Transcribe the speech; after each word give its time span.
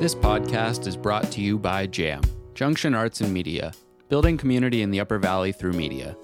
This 0.00 0.14
podcast 0.14 0.86
is 0.86 0.96
brought 0.96 1.30
to 1.32 1.42
you 1.42 1.58
by 1.58 1.84
JAM, 1.84 2.22
Junction 2.54 2.94
Arts 2.94 3.20
and 3.20 3.34
Media, 3.34 3.74
building 4.08 4.38
community 4.38 4.80
in 4.80 4.90
the 4.90 4.98
Upper 4.98 5.18
Valley 5.18 5.52
through 5.52 5.74
media. 5.74 6.16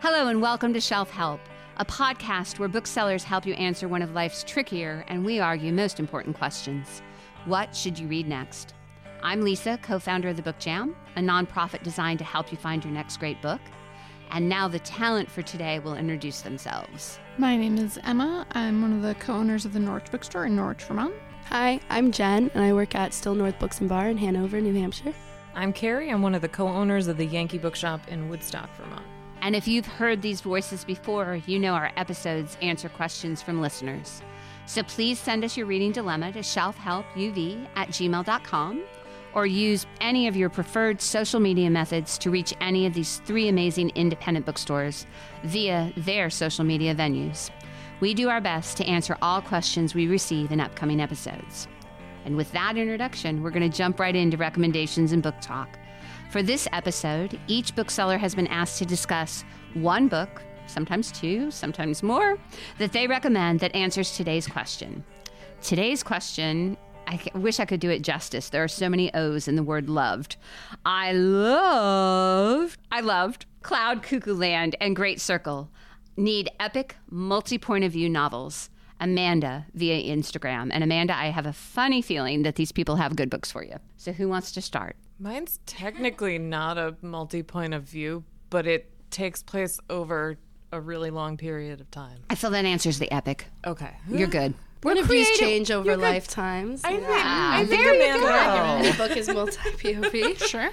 Hello, 0.00 0.26
and 0.26 0.42
welcome 0.42 0.72
to 0.72 0.80
Shelf 0.80 1.08
Help, 1.10 1.38
a 1.76 1.84
podcast 1.84 2.58
where 2.58 2.68
booksellers 2.68 3.22
help 3.22 3.46
you 3.46 3.54
answer 3.54 3.86
one 3.86 4.02
of 4.02 4.12
life's 4.12 4.42
trickier 4.42 5.04
and 5.06 5.24
we 5.24 5.38
argue 5.38 5.72
most 5.72 6.00
important 6.00 6.36
questions 6.36 7.00
What 7.44 7.76
should 7.76 7.96
you 7.96 8.08
read 8.08 8.26
next? 8.26 8.74
I'm 9.22 9.42
Lisa, 9.42 9.78
co 9.80 10.00
founder 10.00 10.30
of 10.30 10.36
the 10.36 10.42
Book 10.42 10.58
Jam, 10.58 10.96
a 11.14 11.20
nonprofit 11.20 11.84
designed 11.84 12.18
to 12.18 12.24
help 12.24 12.50
you 12.50 12.58
find 12.58 12.84
your 12.84 12.92
next 12.92 13.18
great 13.18 13.40
book. 13.40 13.60
And 14.32 14.48
now 14.48 14.68
the 14.68 14.78
talent 14.78 15.30
for 15.30 15.42
today 15.42 15.80
will 15.80 15.96
introduce 15.96 16.42
themselves. 16.42 17.18
My 17.36 17.56
name 17.56 17.78
is 17.78 17.98
Emma. 18.04 18.46
I'm 18.52 18.80
one 18.80 18.92
of 18.92 19.02
the 19.02 19.14
co 19.16 19.32
owners 19.32 19.64
of 19.64 19.72
the 19.72 19.80
Norwich 19.80 20.10
Bookstore 20.10 20.46
in 20.46 20.54
Norwich, 20.54 20.84
Vermont. 20.84 21.14
Hi, 21.46 21.80
I'm 21.90 22.12
Jen, 22.12 22.50
and 22.54 22.62
I 22.62 22.72
work 22.72 22.94
at 22.94 23.12
Still 23.12 23.34
North 23.34 23.58
Books 23.58 23.80
and 23.80 23.88
Bar 23.88 24.08
in 24.08 24.16
Hanover, 24.18 24.60
New 24.60 24.74
Hampshire. 24.74 25.12
I'm 25.56 25.72
Kari. 25.72 26.10
I'm 26.10 26.22
one 26.22 26.36
of 26.36 26.42
the 26.42 26.48
co 26.48 26.68
owners 26.68 27.08
of 27.08 27.16
the 27.16 27.26
Yankee 27.26 27.58
Bookshop 27.58 28.06
in 28.06 28.28
Woodstock, 28.28 28.70
Vermont. 28.76 29.04
And 29.42 29.56
if 29.56 29.66
you've 29.66 29.86
heard 29.86 30.22
these 30.22 30.40
voices 30.42 30.84
before, 30.84 31.40
you 31.46 31.58
know 31.58 31.72
our 31.72 31.90
episodes 31.96 32.56
answer 32.62 32.88
questions 32.88 33.42
from 33.42 33.60
listeners. 33.60 34.22
So 34.66 34.84
please 34.84 35.18
send 35.18 35.42
us 35.42 35.56
your 35.56 35.66
reading 35.66 35.90
dilemma 35.90 36.30
to 36.32 36.40
shelfhelpuv 36.40 37.66
at 37.74 37.88
gmail.com 37.88 38.84
or 39.34 39.46
use 39.46 39.86
any 40.00 40.26
of 40.26 40.36
your 40.36 40.48
preferred 40.48 41.00
social 41.00 41.40
media 41.40 41.70
methods 41.70 42.18
to 42.18 42.30
reach 42.30 42.54
any 42.60 42.86
of 42.86 42.94
these 42.94 43.20
three 43.24 43.48
amazing 43.48 43.90
independent 43.90 44.46
bookstores 44.46 45.06
via 45.44 45.92
their 45.96 46.30
social 46.30 46.64
media 46.64 46.94
venues. 46.94 47.50
We 48.00 48.14
do 48.14 48.28
our 48.28 48.40
best 48.40 48.76
to 48.78 48.86
answer 48.86 49.16
all 49.20 49.42
questions 49.42 49.94
we 49.94 50.08
receive 50.08 50.52
in 50.52 50.60
upcoming 50.60 51.00
episodes. 51.00 51.68
And 52.24 52.36
with 52.36 52.50
that 52.52 52.76
introduction, 52.76 53.42
we're 53.42 53.50
going 53.50 53.70
to 53.70 53.76
jump 53.76 54.00
right 54.00 54.16
into 54.16 54.36
recommendations 54.36 55.12
and 55.12 55.22
book 55.22 55.36
talk. 55.40 55.78
For 56.30 56.42
this 56.42 56.68
episode, 56.72 57.38
each 57.46 57.74
bookseller 57.74 58.18
has 58.18 58.34
been 58.34 58.46
asked 58.46 58.78
to 58.78 58.86
discuss 58.86 59.44
one 59.74 60.08
book, 60.08 60.42
sometimes 60.66 61.12
two, 61.12 61.50
sometimes 61.50 62.02
more, 62.02 62.38
that 62.78 62.92
they 62.92 63.06
recommend 63.06 63.60
that 63.60 63.74
answers 63.74 64.16
today's 64.16 64.46
question. 64.46 65.04
Today's 65.60 66.02
question 66.02 66.76
I 67.10 67.20
wish 67.34 67.58
I 67.58 67.64
could 67.64 67.80
do 67.80 67.90
it 67.90 68.02
justice. 68.02 68.50
There 68.50 68.62
are 68.62 68.68
so 68.68 68.88
many 68.88 69.12
O's 69.14 69.48
in 69.48 69.56
the 69.56 69.64
word 69.64 69.90
loved. 69.90 70.36
I 70.86 71.10
loved, 71.10 72.78
I 72.92 73.00
loved 73.00 73.46
Cloud 73.62 74.04
Cuckoo 74.04 74.32
Land 74.32 74.76
and 74.80 74.94
Great 74.94 75.20
Circle. 75.20 75.68
Need 76.16 76.50
epic, 76.60 76.94
multi 77.10 77.58
point 77.58 77.82
of 77.82 77.90
view 77.90 78.08
novels. 78.08 78.70
Amanda 79.00 79.66
via 79.74 80.14
Instagram. 80.14 80.70
And 80.72 80.84
Amanda, 80.84 81.16
I 81.16 81.30
have 81.30 81.46
a 81.46 81.52
funny 81.52 82.00
feeling 82.00 82.42
that 82.42 82.54
these 82.54 82.70
people 82.70 82.96
have 82.96 83.16
good 83.16 83.30
books 83.30 83.50
for 83.50 83.64
you. 83.64 83.76
So 83.96 84.12
who 84.12 84.28
wants 84.28 84.52
to 84.52 84.60
start? 84.60 84.94
Mine's 85.18 85.58
technically 85.66 86.38
not 86.38 86.78
a 86.78 86.94
multi 87.02 87.42
point 87.42 87.74
of 87.74 87.82
view, 87.82 88.22
but 88.50 88.66
it 88.66 88.88
takes 89.10 89.42
place 89.42 89.80
over 89.88 90.36
a 90.70 90.80
really 90.80 91.10
long 91.10 91.36
period 91.36 91.80
of 91.80 91.90
time. 91.90 92.18
I 92.28 92.36
feel 92.36 92.50
that 92.50 92.64
answers 92.64 93.00
the 93.00 93.10
epic. 93.10 93.46
Okay. 93.66 93.90
You're 94.08 94.28
good. 94.28 94.54
Point 94.80 94.98
of 94.98 95.06
views 95.06 95.28
change 95.38 95.70
over 95.70 95.90
You're 95.90 95.96
lifetimes. 95.98 96.82
I 96.84 96.90
think, 96.96 97.04
Ah, 97.08 97.56
I 97.58 97.66
think 97.66 97.82
there 97.82 97.94
you 98.14 98.20
go. 98.20 98.28
Any 98.88 98.96
book 98.96 99.16
is 99.16 99.28
multi 99.28 99.52
POV. 99.58 100.38
Sure. 100.48 100.70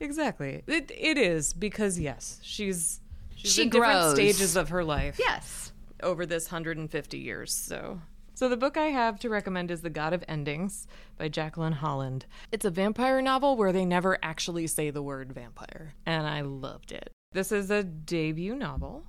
Exactly. 0.00 0.62
It, 0.66 0.90
it 0.94 1.16
is 1.18 1.52
because, 1.54 1.98
yes, 1.98 2.38
she's, 2.42 3.00
she's 3.34 3.52
She 3.52 3.62
in 3.62 3.70
different 3.70 3.94
grows. 3.94 4.14
stages 4.14 4.56
of 4.56 4.68
her 4.68 4.84
life. 4.84 5.16
Yes. 5.18 5.72
over 6.02 6.26
this 6.26 6.46
150 6.52 7.18
years. 7.18 7.52
So, 7.54 8.00
so 8.34 8.50
the 8.50 8.56
book 8.58 8.76
I 8.76 8.86
have 8.88 9.18
to 9.20 9.30
recommend 9.30 9.70
is 9.70 9.80
The 9.80 9.88
God 9.88 10.12
of 10.12 10.22
Endings 10.28 10.86
by 11.16 11.28
Jacqueline 11.28 11.72
Holland. 11.72 12.26
It's 12.52 12.66
a 12.66 12.70
vampire 12.70 13.22
novel 13.22 13.56
where 13.56 13.72
they 13.72 13.86
never 13.86 14.18
actually 14.22 14.66
say 14.66 14.90
the 14.90 15.02
word 15.02 15.32
vampire, 15.32 15.94
and 16.04 16.26
I 16.26 16.42
loved 16.42 16.92
it. 16.92 17.10
This 17.32 17.50
is 17.52 17.70
a 17.70 17.82
debut 17.82 18.54
novel. 18.54 19.04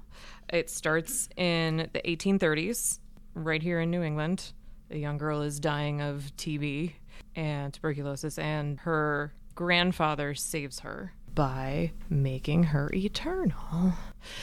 It 0.49 0.69
starts 0.69 1.27
in 1.35 1.89
the 1.91 1.99
1830s, 2.05 2.99
right 3.43 3.61
here 3.61 3.79
in 3.79 3.91
New 3.91 4.01
England. 4.01 4.53
A 4.91 4.97
young 4.97 5.17
girl 5.17 5.41
is 5.41 5.59
dying 5.59 6.01
of 6.01 6.31
TB 6.37 6.93
and 7.35 7.73
tuberculosis, 7.73 8.37
and 8.37 8.79
her 8.79 9.33
grandfather 9.55 10.33
saves 10.33 10.79
her 10.79 11.13
by 11.33 11.91
making 12.09 12.63
her 12.63 12.89
eternal. 12.93 13.93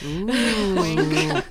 Ooh. 0.03 1.41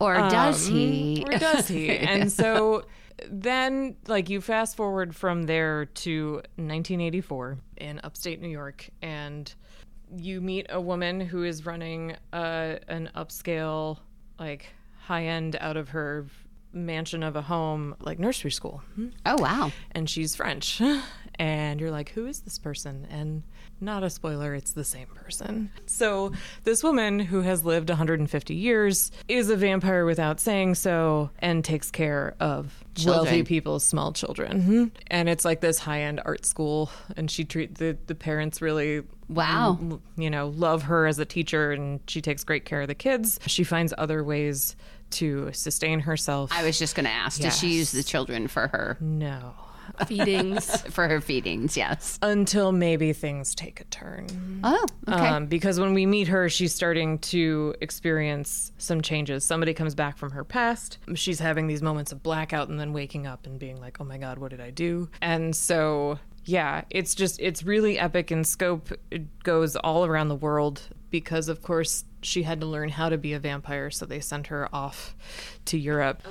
Or 0.00 0.14
does 0.14 0.66
he? 0.66 1.24
Or 1.26 1.38
does 1.38 1.68
he? 1.68 1.90
And 1.98 2.30
so 2.30 2.84
then, 3.30 3.96
like, 4.06 4.28
you 4.28 4.40
fast 4.40 4.76
forward 4.76 5.14
from 5.14 5.44
there 5.44 5.86
to 5.86 6.34
1984 6.56 7.58
in 7.78 8.00
upstate 8.02 8.40
New 8.40 8.48
York, 8.48 8.88
and 9.02 9.52
you 10.16 10.40
meet 10.40 10.66
a 10.68 10.80
woman 10.80 11.20
who 11.20 11.44
is 11.44 11.64
running 11.64 12.16
uh, 12.32 12.76
an 12.88 13.10
upscale, 13.16 13.98
like, 14.38 14.66
high 14.98 15.26
end 15.26 15.56
out 15.60 15.76
of 15.76 15.90
her 15.90 16.26
mansion 16.74 17.22
of 17.22 17.36
a 17.36 17.42
home, 17.42 17.94
like, 18.00 18.18
nursery 18.18 18.50
school. 18.50 18.82
Oh, 19.24 19.36
wow. 19.40 19.72
And 19.92 20.08
she's 20.10 20.34
French. 20.36 20.80
And 21.36 21.80
you're 21.80 21.90
like, 21.90 22.10
who 22.10 22.28
is 22.28 22.42
this 22.42 22.60
person? 22.60 23.08
And 23.10 23.42
not 23.80 24.04
a 24.04 24.08
spoiler, 24.10 24.54
it's 24.54 24.70
the 24.70 24.84
same 24.84 25.08
person. 25.08 25.68
So, 25.84 26.30
this 26.62 26.84
woman 26.84 27.18
who 27.18 27.40
has 27.40 27.64
lived 27.64 27.88
150 27.88 28.54
years 28.54 29.10
is 29.26 29.50
a 29.50 29.56
vampire 29.56 30.04
without 30.04 30.38
saying 30.38 30.76
so 30.76 31.30
and 31.40 31.64
takes 31.64 31.90
care 31.90 32.36
of 32.38 32.84
Children. 32.94 33.24
wealthy 33.24 33.42
people's 33.42 33.82
small 33.82 34.12
children. 34.12 34.62
Mhm. 34.62 34.90
And 35.08 35.28
it's 35.28 35.44
like 35.44 35.60
this 35.60 35.80
high 35.80 36.02
end 36.02 36.20
art 36.24 36.46
school. 36.46 36.88
And 37.16 37.28
she 37.28 37.42
treat 37.44 37.78
the, 37.78 37.98
the 38.06 38.14
parents 38.14 38.62
really 38.62 39.02
Wow. 39.28 40.00
you 40.16 40.30
know, 40.30 40.48
love 40.54 40.82
her 40.84 41.06
as 41.08 41.18
a 41.18 41.24
teacher 41.24 41.72
and 41.72 41.98
she 42.06 42.20
takes 42.20 42.44
great 42.44 42.64
care 42.64 42.82
of 42.82 42.86
the 42.88 42.94
kids. 42.94 43.40
She 43.46 43.64
finds 43.64 43.92
other 43.98 44.22
ways 44.22 44.76
to 45.14 45.52
sustain 45.52 46.00
herself. 46.00 46.50
I 46.52 46.64
was 46.64 46.78
just 46.78 46.94
going 46.94 47.04
to 47.04 47.10
ask, 47.10 47.40
does 47.40 47.58
she 47.58 47.68
use 47.68 47.92
the 47.92 48.02
children 48.02 48.48
for 48.48 48.68
her 48.68 48.98
no. 49.00 49.54
Feedings. 50.06 50.80
for 50.90 51.08
her 51.08 51.20
feedings? 51.20 51.76
Yes. 51.76 52.18
Until 52.22 52.72
maybe 52.72 53.12
things 53.12 53.54
take 53.54 53.80
a 53.80 53.84
turn. 53.84 54.60
Oh, 54.64 54.86
okay. 55.08 55.28
Um, 55.28 55.46
because 55.46 55.78
when 55.78 55.94
we 55.94 56.06
meet 56.06 56.28
her, 56.28 56.48
she's 56.48 56.74
starting 56.74 57.18
to 57.20 57.74
experience 57.80 58.72
some 58.78 59.00
changes. 59.02 59.44
Somebody 59.44 59.74
comes 59.74 59.94
back 59.94 60.16
from 60.16 60.30
her 60.32 60.44
past. 60.44 60.98
She's 61.14 61.38
having 61.38 61.66
these 61.66 61.82
moments 61.82 62.12
of 62.12 62.22
blackout 62.22 62.68
and 62.68 62.78
then 62.80 62.92
waking 62.92 63.26
up 63.26 63.46
and 63.46 63.58
being 63.58 63.80
like, 63.80 64.00
oh 64.00 64.04
my 64.04 64.18
God, 64.18 64.38
what 64.38 64.50
did 64.50 64.60
I 64.60 64.70
do? 64.70 65.08
And 65.20 65.54
so, 65.54 66.18
yeah, 66.44 66.82
it's 66.90 67.14
just, 67.14 67.40
it's 67.40 67.62
really 67.62 67.98
epic 67.98 68.30
in 68.30 68.44
scope. 68.44 68.92
It 69.10 69.42
goes 69.42 69.76
all 69.76 70.04
around 70.04 70.28
the 70.28 70.36
world 70.36 70.82
because, 71.10 71.48
of 71.48 71.62
course, 71.62 72.04
she 72.24 72.42
had 72.42 72.60
to 72.60 72.66
learn 72.66 72.88
how 72.88 73.08
to 73.08 73.18
be 73.18 73.34
a 73.34 73.38
vampire. 73.38 73.90
So 73.90 74.06
they 74.06 74.20
sent 74.20 74.48
her 74.48 74.68
off 74.74 75.14
to 75.66 75.78
Europe 75.78 76.22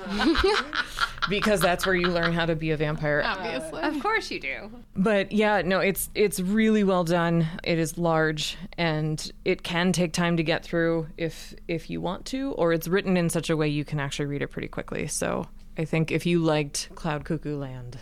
because 1.28 1.60
that's 1.60 1.86
where 1.86 1.94
you 1.94 2.08
learn 2.08 2.32
how 2.32 2.46
to 2.46 2.56
be 2.56 2.70
a 2.70 2.76
vampire. 2.76 3.22
Obviously. 3.24 3.82
of 3.82 4.00
course 4.00 4.30
you 4.30 4.40
do. 4.40 4.70
But 4.96 5.32
yeah, 5.32 5.62
no, 5.62 5.80
it's 5.80 6.10
it's 6.14 6.40
really 6.40 6.84
well 6.84 7.04
done. 7.04 7.46
It 7.62 7.78
is 7.78 7.96
large 7.96 8.56
and 8.76 9.32
it 9.44 9.62
can 9.62 9.92
take 9.92 10.12
time 10.12 10.36
to 10.36 10.42
get 10.42 10.64
through 10.64 11.06
if 11.16 11.54
if 11.68 11.88
you 11.88 12.00
want 12.00 12.26
to, 12.26 12.52
or 12.52 12.72
it's 12.72 12.88
written 12.88 13.16
in 13.16 13.30
such 13.30 13.50
a 13.50 13.56
way 13.56 13.68
you 13.68 13.84
can 13.84 14.00
actually 14.00 14.26
read 14.26 14.42
it 14.42 14.48
pretty 14.48 14.68
quickly. 14.68 15.06
So 15.06 15.46
I 15.78 15.84
think 15.84 16.10
if 16.10 16.26
you 16.26 16.40
liked 16.40 16.90
Cloud 16.94 17.24
Cuckoo 17.24 17.56
Land, 17.56 17.98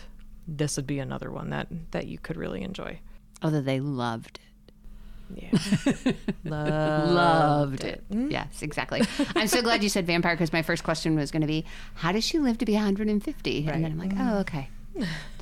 this 0.47 0.77
would 0.77 0.87
be 0.87 0.99
another 0.99 1.31
one 1.31 1.49
that 1.49 1.67
that 1.91 2.07
you 2.07 2.17
could 2.17 2.37
really 2.37 2.61
enjoy. 2.61 2.99
Oh, 3.41 3.45
Although 3.45 3.61
they 3.61 3.79
loved 3.79 4.37
it. 4.37 4.43
Yeah, 5.35 5.49
Loved 6.45 7.83
it. 7.83 8.03
Mm-hmm. 8.11 8.29
Yes, 8.29 8.61
exactly. 8.61 9.01
I'm 9.35 9.47
so 9.47 9.63
glad 9.63 9.81
you 9.81 9.89
said 9.89 10.05
vampire 10.05 10.35
because 10.35 10.53
my 10.53 10.61
first 10.61 10.83
question 10.83 11.15
was 11.15 11.31
going 11.31 11.41
to 11.41 11.47
be, 11.47 11.65
how 11.95 12.11
does 12.11 12.23
she 12.23 12.37
live 12.37 12.59
to 12.59 12.65
be 12.65 12.73
150? 12.73 13.67
And 13.67 13.83
then 13.83 13.91
I'm 13.91 13.97
like, 13.97 14.11
oh, 14.11 14.15
mm-hmm. 14.15 14.37
okay. 14.39 14.69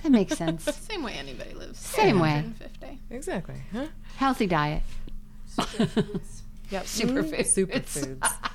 That 0.03 0.11
makes 0.11 0.37
sense. 0.37 0.63
Same 0.89 1.03
way 1.03 1.13
anybody 1.13 1.53
lives. 1.53 1.79
Same 1.79 2.19
way. 2.19 2.35
150. 2.35 2.99
exactly. 3.09 3.55
Huh? 3.73 3.87
Healthy 4.17 4.47
diet. 4.47 4.83
Yep. 6.71 6.85
Superfoods. 6.85 7.53
Superfoods. 7.53 8.51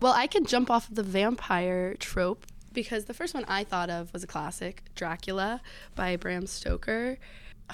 well, 0.00 0.14
I 0.14 0.26
can 0.26 0.46
jump 0.46 0.70
off 0.70 0.88
of 0.88 0.94
the 0.94 1.02
vampire 1.02 1.94
trope 1.98 2.46
because 2.72 3.06
the 3.06 3.14
first 3.14 3.34
one 3.34 3.44
I 3.48 3.64
thought 3.64 3.90
of 3.90 4.12
was 4.12 4.22
a 4.22 4.26
classic, 4.26 4.82
Dracula 4.94 5.60
by 5.94 6.16
Bram 6.16 6.46
Stoker. 6.46 7.18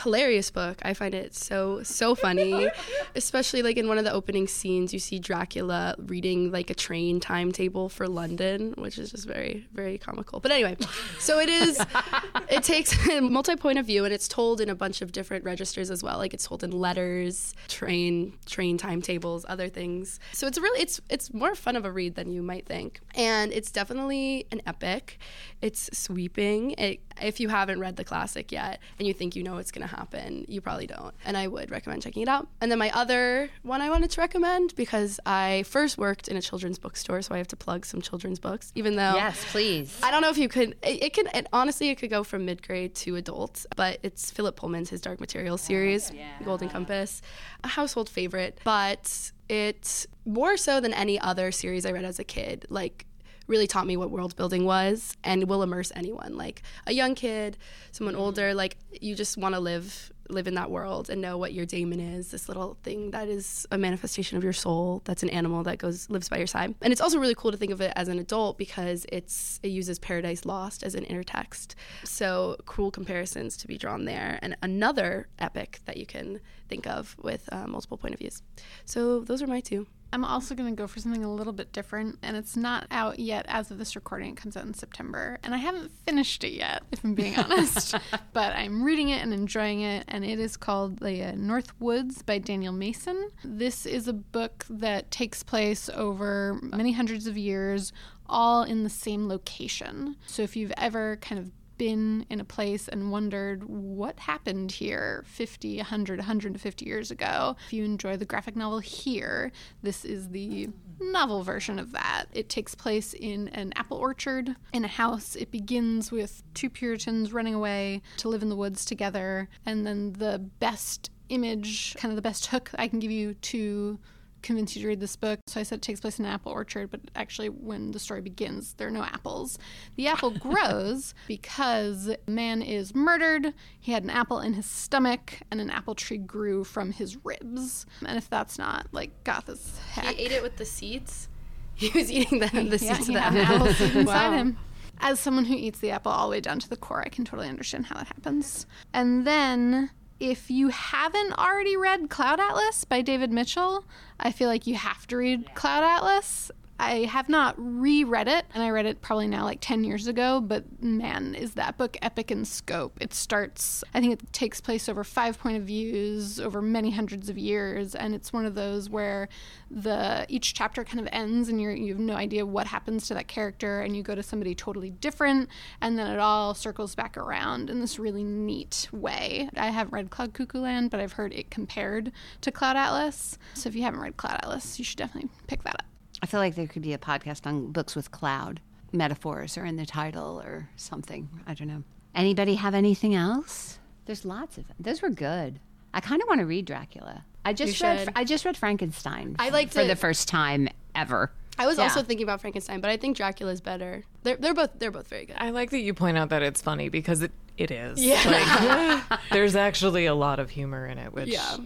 Hilarious 0.01 0.51
book. 0.51 0.79
I 0.83 0.95
find 0.95 1.15
it 1.15 1.35
so 1.35 1.83
so 1.83 2.15
funny, 2.15 2.69
especially 3.15 3.63
like 3.63 3.77
in 3.77 3.89
one 3.89 3.99
of 3.99 4.05
the 4.05 4.13
opening 4.13 4.49
scenes, 4.49 4.93
you 4.93 4.99
see 4.99 5.19
Dracula 5.19 5.95
reading 5.99 6.51
like 6.51 6.71
a 6.71 6.75
train 6.75 7.21
timetable 7.21 7.89
for 7.89 8.09
London, 8.09 8.75
which 8.77 8.99
is 8.99 9.11
just 9.11 9.27
very 9.27 9.67
very 9.73 9.99
comical. 9.99 10.41
But 10.41 10.53
anyway, 10.53 10.77
so 11.19 11.39
it 11.39 11.49
is. 11.49 11.81
it 12.51 12.63
takes 12.63 13.09
a 13.11 13.21
multi 13.21 13.57
point 13.57 13.79
of 13.79 13.87
view, 13.87 14.05
and 14.05 14.13
it's 14.13 14.29
told 14.29 14.61
in 14.61 14.69
a 14.69 14.75
bunch 14.75 15.03
of 15.03 15.13
different 15.13 15.45
registers 15.45 15.91
as 15.91 16.03
well. 16.03 16.19
Like 16.19 16.35
it's 16.35 16.47
told 16.47 16.65
in 16.65 16.71
letters, 16.71 17.55
train 17.69 18.35
train 18.47 18.79
timetables, 18.79 19.45
other 19.49 19.69
things. 19.69 20.21
So 20.33 20.47
it's 20.47 20.59
really 20.59 20.81
it's 20.81 21.01
it's 21.09 21.33
more 21.33 21.55
fun 21.55 21.77
of 21.77 21.85
a 21.85 21.91
read 21.91 22.15
than 22.15 22.31
you 22.31 22.43
might 22.43 22.67
think, 22.67 23.01
and 23.15 23.53
it's 23.53 23.71
definitely 23.71 24.47
an 24.51 24.63
epic. 24.67 25.19
It's 25.61 25.89
sweeping. 25.97 26.73
It, 26.73 27.01
if 27.21 27.41
you 27.41 27.49
haven't 27.49 27.81
read 27.81 27.97
the 27.97 28.05
classic 28.05 28.53
yet 28.53 28.81
and 28.99 29.07
you 29.07 29.15
think 29.15 29.37
you 29.37 29.43
know 29.43 29.55
what's 29.55 29.71
going 29.71 29.87
to 29.87 29.95
happen, 29.95 30.45
you 30.49 30.61
probably 30.61 30.87
don't. 30.87 31.15
And 31.25 31.37
I 31.37 31.47
would 31.47 31.71
recommend 31.71 32.03
checking 32.03 32.23
it 32.23 32.29
out. 32.29 32.49
And 32.61 32.71
then 32.71 32.79
my 32.79 32.91
other 32.91 33.51
one 33.63 33.81
I 33.81 33.91
wanted 33.91 34.11
to 34.11 34.21
recommend 34.21 34.75
because 34.77 35.21
I 35.27 35.65
first 35.67 35.99
worked 35.99 36.29
in 36.29 36.37
a 36.37 36.43
children's 36.43 36.79
bookstore, 36.79 37.23
so 37.23 37.35
I 37.35 37.39
have 37.39 37.49
to 37.49 37.57
plug 37.57 37.87
some 37.87 38.01
children's 38.01 38.39
books, 38.39 38.73
even 38.75 38.97
though. 38.97 39.15
Yes, 39.15 39.45
please. 39.51 39.99
I 40.03 40.11
don't 40.11 40.23
know 40.23 40.31
if 40.31 40.39
you 40.39 40.49
could. 40.49 40.77
It, 40.83 41.03
it 41.03 41.13
can. 41.15 41.29
It, 41.35 41.47
honestly, 41.53 41.89
it 41.91 41.97
could 41.97 42.11
go 42.11 42.25
from 42.25 42.45
mid 42.45 42.67
grade 42.67 42.95
to 42.97 43.17
adult, 43.17 43.67
but 43.77 43.99
it's 44.03 44.31
Philip 44.31 44.57
Pullman's 44.57 44.91
his 44.91 45.01
Dark 45.01 45.21
Materials 45.21 45.63
oh, 45.65 45.67
series, 45.67 46.13
Golden 46.45 46.69
Compass, 46.69 47.23
a 47.63 47.69
household 47.69 48.09
favorite. 48.09 48.59
But 48.65 49.33
it 49.49 50.07
more 50.25 50.57
so 50.57 50.81
than 50.81 50.95
any 50.95 51.19
other 51.21 51.53
series 51.53 51.85
I 51.85 51.93
read 51.93 52.05
as 52.05 52.19
a 52.19 52.25
kid, 52.25 52.67
like 52.69 53.07
really 53.47 53.67
taught 53.67 53.87
me 53.87 53.97
what 53.97 54.11
world 54.11 54.37
building 54.37 54.65
was 54.65 55.17
and 55.23 55.49
will 55.49 55.63
immerse 55.63 55.93
anyone 55.95 56.37
like 56.37 56.63
a 56.87 56.93
young 56.93 57.15
kid 57.15 57.57
someone 57.93 58.17
older 58.17 58.55
like 58.55 58.77
you 59.01 59.15
just 59.15 59.37
want 59.37 59.55
to 59.55 59.61
live 59.61 60.13
live 60.31 60.47
in 60.47 60.55
that 60.55 60.71
world 60.71 61.11
and 61.11 61.21
know 61.21 61.37
what 61.37 61.53
your 61.53 61.67
daemon 61.67 62.01
is 62.01 62.31
this 62.31 62.49
little 62.49 62.77
thing 62.83 63.11
that 63.11 63.29
is 63.29 63.67
a 63.71 63.79
manifestation 63.79 64.39
of 64.39 64.45
your 64.45 64.53
soul 64.53 65.03
that's 65.05 65.23
an 65.23 65.29
animal 65.31 65.63
that 65.63 65.79
goes 65.79 66.09
lives 66.11 66.29
by 66.29 66.39
your 66.39 66.47
side. 66.47 66.75
And 66.81 66.93
it's 66.93 67.01
also 67.01 67.19
really 67.19 67.35
cool 67.35 67.51
to 67.51 67.57
think 67.57 67.73
of 67.73 67.81
it 67.81 67.93
as 67.97 68.09
an 68.09 68.19
adult 68.19 68.59
because 68.59 69.07
it's 69.13 69.61
it 69.63 69.69
uses 69.69 69.99
paradise 69.99 70.45
lost 70.45 70.83
as 70.83 70.95
an 70.95 71.05
intertext. 71.05 71.75
So 72.05 72.57
cool 72.67 72.91
comparisons 72.91 73.57
to 73.59 73.67
be 73.67 73.77
drawn 73.77 74.05
there 74.05 74.39
and 74.43 74.57
another 74.63 75.29
epic 75.39 75.81
that 75.85 75.97
you 75.97 76.07
can 76.07 76.41
think 76.69 76.87
of 76.87 77.17
with 77.23 77.49
uh, 77.53 77.67
multiple 77.67 77.99
point 77.99 78.15
of 78.15 78.21
views. 78.21 78.43
So 78.85 79.21
those 79.21 79.43
are 79.43 79.47
my 79.47 79.61
two 79.61 79.87
I'm 80.15 80.25
also 80.25 80.55
going 80.55 80.73
to 80.73 80.81
go 80.81 80.87
for 80.87 81.01
something 81.01 81.25
a 81.25 81.33
little 81.33 81.53
bit 81.53 81.73
different, 81.73 82.21
and 82.23 82.37
it's 82.37 82.57
not 82.57 82.87
out 82.93 83.19
yet 83.19 83.47
as 83.49 83.73
of 83.73 83.79
this 83.79 83.97
recording. 83.97 84.31
It 84.31 84.37
comes 84.37 84.57
out 84.57 84.65
in 84.65 84.73
September, 84.73 85.41
and 85.43 85.53
I 85.53 85.57
haven't 85.57 85.91
finished 86.07 86.45
it 86.45 86.53
yet, 86.53 86.85
if 86.93 87.03
I'm 87.03 87.17
being 87.17 87.37
honest. 87.37 87.97
but 88.33 88.55
I'm 88.55 88.85
reading 88.85 89.09
it 89.09 89.21
and 89.23 89.35
enjoying 89.35 89.81
it, 89.81 90.05
and 90.07 90.25
it 90.25 90.39
is 90.39 90.57
called 90.57 91.01
The 91.01 91.31
uh, 91.31 91.33
North 91.35 91.73
Woods 91.81 92.23
by 92.23 92.39
Daniel 92.39 92.73
Mason. 92.73 93.29
This 93.43 93.87
is 93.87 94.07
a 94.07 94.13
book 94.13 94.65
that 94.71 95.11
takes 95.11 95.43
place 95.43 95.91
over 95.93 96.61
many 96.63 96.93
hundreds 96.93 97.27
of 97.27 97.37
years, 97.37 97.93
all 98.29 98.63
in 98.63 98.85
the 98.85 98.91
same 98.91 99.27
location. 99.27 100.15
So 100.27 100.43
if 100.43 100.55
you've 100.55 100.73
ever 100.77 101.17
kind 101.17 101.41
of 101.41 101.51
been 101.77 102.27
in 102.31 102.41
a 102.41 102.45
place 102.45 102.89
and 102.89 103.11
wondered 103.11 103.65
what 103.65 104.19
happened 104.19 104.73
here 104.73 105.25
50, 105.27 105.79
100, 105.79 106.19
150 106.19 106.85
years 106.85 107.11
ago. 107.11 107.57
If 107.67 107.73
you 107.73 107.85
enjoy 107.85 108.17
the 108.17 108.25
graphic 108.25 108.57
novel 108.57 108.79
here, 108.79 109.53
this 109.83 110.05
is 110.05 110.29
the 110.29 110.69
novel 111.01 111.43
version 111.43 111.79
of 111.79 111.93
that. 111.93 112.27
It 112.33 112.49
takes 112.49 112.75
place 112.75 113.15
in 113.15 113.49
an 113.49 113.73
apple 113.77 113.99
orchard 113.99 114.55
in 114.73 114.85
a 114.85 114.89
house. 114.89 115.37
It 115.37 115.51
begins 115.51 116.11
with 116.13 116.43
two 116.55 116.71
Puritans 116.71 117.33
running 117.33 117.55
away 117.55 118.03
to 118.19 118.29
live 118.29 118.43
in 118.43 118.49
the 118.49 118.57
woods 118.57 118.85
together, 118.85 119.49
and 119.67 119.87
then 119.87 120.13
the 120.15 120.39
best 120.39 121.11
image, 121.29 121.95
kind 121.97 122.13
of 122.13 122.17
the 122.17 122.23
best 122.23 122.47
hook 122.47 122.71
I 122.77 122.89
can 122.89 122.99
give 122.99 123.11
you 123.11 123.35
to 123.35 123.99
convince 124.45 124.77
you 124.77 124.83
to 124.83 124.89
read 124.89 125.01
this 125.01 125.17
book. 125.17 125.41
So 125.49 125.59
I 125.59 125.63
said 125.65 125.79
it 125.79 125.83
takes 125.83 126.01
place 126.01 126.19
in 126.19 126.25
an 126.25 126.31
apple 126.31 126.53
orchard, 126.53 126.91
but 126.91 127.01
actually, 127.17 127.49
when 127.49 127.91
the 127.91 127.99
story 127.99 128.21
begins, 128.21 128.75
there 128.75 128.87
are 128.89 128.93
no 128.93 129.03
apples. 129.03 129.59
The 129.97 130.07
apple 130.07 130.31
grows 130.39 131.15
because 131.27 132.15
man 132.29 132.63
is 132.63 132.95
murdered. 132.95 133.53
He 133.81 133.93
had 133.93 134.05
an 134.05 134.11
apple 134.11 134.39
in 134.41 134.53
his 134.55 134.67
stomach, 134.67 135.41
and 135.51 135.61
an 135.61 135.71
apple 135.71 135.95
tree 135.95 136.19
grew 136.19 136.63
from 136.63 136.93
his 136.93 137.17
ribs. 137.25 137.87
And 138.07 138.17
if 138.17 138.31
that's 138.31 138.59
not 138.59 138.87
like 138.93 139.25
goth 139.25 139.49
as 139.49 139.79
heck, 139.91 140.15
he 140.15 140.23
ate 140.25 140.33
it 140.33 140.43
with 140.43 140.57
the 140.57 140.65
seeds 140.65 141.29
he 141.75 141.89
was 141.99 142.11
eating 142.11 142.39
the, 142.39 142.47
the 142.47 142.63
yeah, 142.85 142.95
seeds 142.95 143.09
of 143.09 143.15
the 143.15 143.21
apple 143.21 143.67
inside 143.67 144.05
Wow. 144.07 144.33
him. 144.33 144.59
As 145.01 145.19
someone 145.19 145.45
who 145.45 145.55
eats 145.57 145.81
the 145.81 145.91
apple 145.91 146.13
all 146.13 146.29
the 146.29 146.31
way 146.31 146.41
down 146.41 146.61
to 146.61 146.69
the 146.69 146.77
core, 146.77 147.03
I 147.05 147.09
can 147.09 147.25
totally 147.25 147.49
understand 147.49 147.87
how 147.87 147.97
that 147.97 148.07
happens. 148.07 148.65
And 148.93 149.27
then, 149.27 149.91
if 150.21 150.51
you 150.51 150.69
haven't 150.69 151.33
already 151.39 151.77
read 151.77 152.11
Cloud 152.11 152.41
Atlas 152.41 152.85
by 152.85 153.03
David 153.03 153.33
Mitchell, 153.33 153.85
I 154.19 154.33
feel 154.33 154.49
like 154.49 154.67
you 154.67 154.75
have 154.75 155.07
to 155.09 155.17
read 155.17 155.55
Cloud 155.55 155.83
Atlas. 155.83 156.51
I 156.79 157.05
have 157.05 157.29
not 157.29 157.55
reread 157.57 158.27
it, 158.27 158.47
and 158.53 158.63
I 158.63 158.71
read 158.71 158.85
it 158.85 159.01
probably 159.01 159.29
now 159.29 159.45
like 159.45 159.59
10 159.61 159.85
years 159.85 160.09
ago, 160.09 160.41
but 160.41 160.83
man, 160.83 161.37
is 161.37 161.55
that 161.55 161.79
book 161.79 161.97
epic 162.03 162.33
in 162.33 162.45
scope. 162.45 162.99
It 163.01 163.15
starts, 163.15 163.85
I 163.95 164.01
think 164.01 164.15
it 164.15 164.33
takes 164.33 164.61
place 164.61 164.89
over 164.89 165.05
five 165.05 165.39
point 165.39 165.57
of 165.57 165.63
views 165.63 166.41
over 166.41 166.61
many 166.61 166.91
hundreds 166.91 167.29
of 167.29 167.39
years, 167.39 167.95
and 167.95 168.13
it's 168.13 168.33
one 168.33 168.45
of 168.45 168.57
those 168.57 168.91
where 168.91 169.29
the 169.71 170.27
each 170.29 170.53
chapter 170.55 170.83
kind 170.83 170.99
of 170.99 171.09
ends 171.13 171.49
and 171.49 171.61
you're, 171.61 171.73
you 171.73 171.93
have 171.93 172.01
no 172.01 172.15
idea 172.15 172.45
what 172.45 172.67
happens 172.67 173.07
to 173.07 173.15
that 173.15 173.29
character, 173.29 173.81
and 173.81 173.97
you 173.97 174.03
go 174.03 174.17
to 174.17 174.23
somebody 174.23 174.55
totally 174.55 174.91
different, 174.91 175.49
and 175.81 175.97
then 175.97 176.11
it 176.11 176.19
all 176.19 176.55
circles 176.55 176.97
back 176.97 177.17
around 177.17 177.71
in 177.71 177.81
this 177.81 178.01
really 178.01 178.25
neat 178.25 178.89
way. 178.91 179.49
I 179.57 179.69
haven't 179.69 179.93
read 179.93 180.11
Cloud 180.11 180.35
Cuckoo 180.35 180.61
Land, 180.61 180.91
but 180.91 180.99
I've 180.99 181.13
heard 181.13 181.33
it 181.33 181.51
compared 181.51 182.11
to 182.41 182.51
Cloud 182.51 182.77
Atlas. 182.77 183.39
So 183.55 183.69
if 183.69 183.77
you 183.77 183.83
haven't 183.83 184.01
read 184.01 184.17
Cloud 184.17 184.41
Atlas, 184.43 184.77
you 184.79 184.85
should 184.85 184.99
definitely 184.99 185.31
pick 185.47 185.63
that 185.63 185.77
up. 185.77 185.94
I 186.25 186.27
feel 186.27 186.41
like 186.41 186.55
there 186.55 186.67
could 186.67 186.81
be 186.81 186.95
a 186.95 186.99
podcast 186.99 187.47
on 187.47 187.71
books 187.71 187.95
with 187.95 188.11
cloud 188.11 188.63
metaphors 188.93 189.59
or 189.59 189.67
in 189.67 189.77
the 189.77 189.85
title 189.85 190.41
or 190.43 190.71
something. 190.75 191.29
I 191.47 191.53
don't 191.53 191.69
know. 191.69 191.83
Anybody 192.15 192.55
have 192.55 192.73
anything 192.73 193.15
else? 193.15 193.79
There's 194.07 194.25
lots 194.25 194.57
of 194.57 194.65
Those 194.81 195.03
were 195.03 195.11
good. 195.11 195.61
I 195.93 196.01
kind 196.01 196.23
of 196.23 196.29
want 196.29 196.39
to 196.41 196.47
read 196.47 196.65
Dracula. 196.65 197.27
I 197.45 197.53
just 197.53 197.79
You 197.79 197.87
read 197.87 197.99
should. 198.07 198.13
I 198.17 198.25
just 198.25 198.47
read 198.47 198.57
Frankenstein. 198.57 199.37
I 199.39 199.51
liked 199.51 199.75
for 199.75 199.81
it. 199.83 199.89
the 199.89 199.97
first 199.97 200.27
time 200.27 200.67
ever. 200.95 201.31
I 201.59 201.67
was 201.67 201.77
Yeah. 201.77 201.83
also 201.85 202.03
thinking 202.03 202.25
about 202.25 202.41
Frankenstein, 202.41 202.81
but 202.81 202.91
I 202.91 202.97
think 202.97 203.19
Dracula's 203.19 203.61
better. 203.61 204.05
They're, 204.23 204.37
they're 204.37 204.55
both 204.55 204.71
they're 204.79 204.91
both 204.91 205.09
very 205.09 205.27
good. 205.27 205.37
I 205.39 205.51
like 205.51 205.69
that 205.73 205.81
you 205.81 205.93
point 205.93 206.17
out 206.17 206.31
that 206.31 206.43
it's 206.43 206.63
funny 206.63 206.89
because 206.89 207.21
it, 207.21 207.33
it 207.59 207.71
is. 207.71 208.03
Yeah. 208.03 209.03
Like, 209.11 209.21
there's 209.31 209.57
actually 209.57 210.07
a 210.07 210.15
lot 210.15 210.39
of 210.41 210.49
humor 210.49 210.87
in 210.87 210.97
it, 210.97 211.13
which 211.13 211.29
Yeah. 211.29 211.59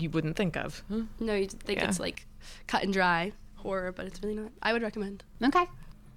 you 0.00 0.10
wouldn't 0.10 0.34
think 0.36 0.56
of. 0.56 0.82
No, 1.20 1.36
you 1.36 1.46
think 1.46 1.78
Yeah. 1.78 1.88
it's 1.88 2.00
like 2.00 2.26
cut 2.66 2.82
and 2.82 2.92
dry 2.92 3.32
horror, 3.66 3.92
but 3.92 4.06
it's 4.06 4.22
really 4.22 4.36
not. 4.36 4.50
I 4.62 4.72
would 4.72 4.82
recommend. 4.82 5.24
Okay. 5.42 5.66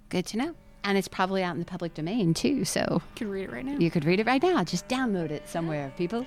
Good 0.10 0.25
to 0.28 0.38
know. 0.38 0.56
And 0.84 0.98
it's 0.98 1.07
probably 1.07 1.44
out 1.44 1.54
in 1.54 1.60
the 1.60 1.66
public 1.66 1.94
domain 1.94 2.34
too, 2.34 2.63
so 2.63 3.01
You 3.01 3.01
could 3.16 3.28
read 3.28 3.44
it 3.50 3.51
right 3.51 3.66
now. 3.66 3.78
You 3.78 3.92
could 3.92 4.06
read 4.06 4.19
it 4.19 4.25
right 4.28 4.42
now. 4.42 4.63
Just 4.63 4.88
download 4.88 5.30
it 5.31 5.48
somewhere, 5.50 5.92
people. 5.98 6.25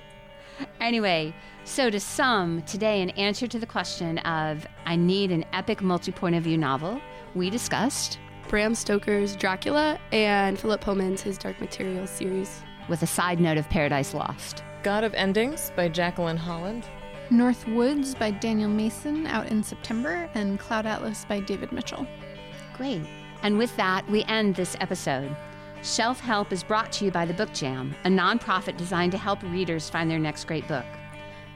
Anyway, 0.79 1.33
so 1.63 1.89
to 1.89 1.99
sum, 1.99 2.61
today, 2.63 3.01
in 3.01 3.09
answer 3.11 3.47
to 3.47 3.57
the 3.57 3.65
question 3.65 4.19
of 4.19 4.67
I 4.85 4.95
need 4.95 5.31
an 5.31 5.43
epic 5.53 5.81
multi 5.81 6.11
point 6.11 6.35
of 6.35 6.43
view 6.43 6.57
novel, 6.57 7.01
we 7.33 7.49
discussed 7.49 8.19
Bram 8.49 8.75
Stoker's 8.75 9.35
Dracula 9.35 9.99
and 10.11 10.59
Philip 10.59 10.81
Pullman's 10.81 11.21
his 11.21 11.37
Dark 11.39 11.59
Materials 11.59 12.09
series. 12.11 12.61
with 12.89 13.01
a 13.01 13.07
side 13.07 13.39
note 13.39 13.57
of 13.57 13.67
Paradise 13.69 14.13
Lost. 14.13 14.63
God 14.83 15.03
of 15.03 15.13
Endings 15.15 15.71
by 15.75 15.87
Jacqueline 15.89 16.37
Holland. 16.37 16.85
North 17.29 17.67
Woods 17.67 18.13
by 18.13 18.31
Daniel 18.31 18.69
Mason 18.69 19.25
out 19.27 19.47
in 19.47 19.63
September, 19.63 20.29
and 20.35 20.59
Cloud 20.59 20.85
Atlas 20.85 21.25
by 21.25 21.39
David 21.39 21.71
Mitchell. 21.71 22.05
Great. 22.75 23.01
And 23.41 23.57
with 23.57 23.75
that, 23.77 24.07
we 24.09 24.23
end 24.25 24.55
this 24.55 24.75
episode. 24.79 25.35
Shelf 25.81 26.19
Help 26.19 26.51
is 26.51 26.63
brought 26.63 26.91
to 26.93 27.05
you 27.05 27.11
by 27.11 27.25
the 27.25 27.33
Book 27.33 27.51
Jam, 27.53 27.95
a 28.03 28.09
nonprofit 28.09 28.77
designed 28.77 29.11
to 29.13 29.17
help 29.17 29.41
readers 29.43 29.89
find 29.89 30.09
their 30.09 30.19
next 30.19 30.45
great 30.45 30.67
book. 30.67 30.85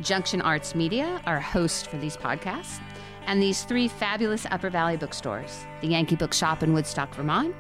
Junction 0.02 0.42
Arts 0.42 0.74
Media 0.76 1.22
are 1.26 1.40
host 1.40 1.88
for 1.88 1.98
these 1.98 2.18
podcasts, 2.18 2.80
and 3.26 3.42
these 3.42 3.64
three 3.64 3.88
fabulous 3.88 4.46
Upper 4.52 4.70
Valley 4.70 4.98
bookstores 4.98 5.66
the 5.82 5.88
Yankee 5.88 6.16
Bookshop 6.16 6.64
in 6.64 6.74
Woodstock, 6.74 7.14
Vermont, 7.14 7.56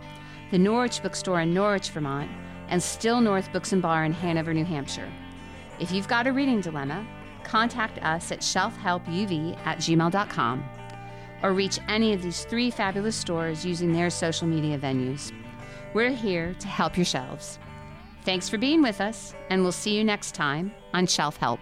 the 0.51 0.57
Norwich 0.57 1.01
Bookstore 1.01 1.41
in 1.41 1.53
Norwich, 1.53 1.89
Vermont, 1.89 2.31
and 2.69 2.81
Still 2.81 3.21
North 3.21 3.51
Books 3.51 3.73
and 3.73 3.81
Bar 3.81 4.05
in 4.05 4.13
Hanover, 4.13 4.53
New 4.53 4.65
Hampshire. 4.65 5.11
If 5.79 5.91
you've 5.91 6.07
got 6.07 6.27
a 6.27 6.33
reading 6.33 6.61
dilemma, 6.61 7.05
contact 7.47 8.03
us 8.03 8.31
at 8.31 8.41
shelfhelpuv 8.41 9.57
at 9.65 9.77
gmail.com 9.77 10.63
or 11.43 11.53
reach 11.53 11.79
any 11.87 12.13
of 12.13 12.21
these 12.21 12.45
three 12.45 12.71
fabulous 12.71 13.15
stores 13.15 13.65
using 13.65 13.91
their 13.91 14.09
social 14.09 14.47
media 14.47 14.77
venues. 14.77 15.31
We're 15.93 16.11
here 16.11 16.53
to 16.59 16.67
help 16.67 16.97
your 16.97 17.05
shelves. 17.05 17.59
Thanks 18.23 18.49
for 18.49 18.57
being 18.57 18.81
with 18.81 18.99
us, 18.99 19.33
and 19.49 19.61
we'll 19.63 19.71
see 19.71 19.95
you 19.95 20.03
next 20.03 20.35
time 20.35 20.73
on 20.93 21.07
Shelf 21.07 21.37
Help. 21.37 21.59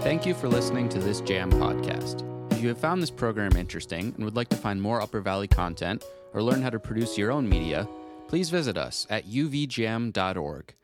Thank 0.00 0.24
you 0.24 0.32
for 0.32 0.48
listening 0.48 0.88
to 0.90 0.98
this 0.98 1.20
Jam 1.20 1.52
podcast. 1.52 2.24
If 2.50 2.62
you 2.62 2.68
have 2.68 2.78
found 2.78 3.02
this 3.02 3.10
program 3.10 3.56
interesting 3.56 4.14
and 4.16 4.24
would 4.24 4.36
like 4.36 4.48
to 4.48 4.56
find 4.56 4.80
more 4.80 5.02
Upper 5.02 5.20
Valley 5.20 5.48
content 5.48 6.02
or 6.32 6.42
learn 6.42 6.62
how 6.62 6.70
to 6.70 6.78
produce 6.78 7.18
your 7.18 7.30
own 7.30 7.46
media, 7.46 7.86
please 8.28 8.50
visit 8.50 8.76
us 8.76 9.06
at 9.10 9.26
uvjam.org. 9.26 10.74